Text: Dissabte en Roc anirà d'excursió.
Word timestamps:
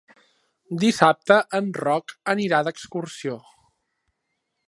Dissabte 0.83 1.37
en 1.59 1.67
Roc 1.83 2.15
anirà 2.35 2.63
d'excursió. 2.69 3.39